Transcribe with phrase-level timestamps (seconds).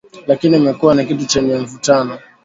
[0.27, 2.19] Lakini imekuwa ni kitu chenye mvutano,